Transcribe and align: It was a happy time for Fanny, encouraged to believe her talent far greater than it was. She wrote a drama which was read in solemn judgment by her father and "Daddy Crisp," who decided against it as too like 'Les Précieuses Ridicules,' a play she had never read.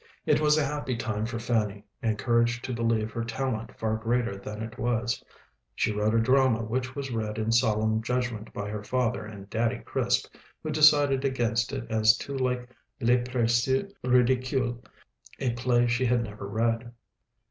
It 0.25 0.41
was 0.41 0.57
a 0.57 0.65
happy 0.65 0.95
time 0.95 1.27
for 1.27 1.37
Fanny, 1.37 1.83
encouraged 2.01 2.65
to 2.65 2.73
believe 2.73 3.11
her 3.11 3.23
talent 3.23 3.77
far 3.77 3.97
greater 3.97 4.35
than 4.35 4.59
it 4.63 4.79
was. 4.79 5.23
She 5.75 5.91
wrote 5.93 6.15
a 6.15 6.19
drama 6.19 6.63
which 6.63 6.95
was 6.95 7.11
read 7.11 7.37
in 7.37 7.51
solemn 7.51 8.01
judgment 8.01 8.51
by 8.51 8.67
her 8.69 8.81
father 8.83 9.23
and 9.23 9.47
"Daddy 9.47 9.77
Crisp," 9.85 10.33
who 10.63 10.71
decided 10.71 11.23
against 11.23 11.71
it 11.71 11.85
as 11.91 12.17
too 12.17 12.35
like 12.35 12.67
'Les 12.99 13.17
Précieuses 13.25 13.93
Ridicules,' 14.03 14.83
a 15.37 15.51
play 15.51 15.85
she 15.85 16.07
had 16.07 16.23
never 16.23 16.47
read. 16.47 16.93